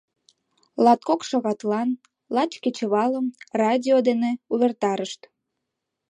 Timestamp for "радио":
3.61-3.97